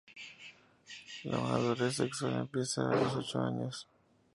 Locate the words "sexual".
1.97-2.33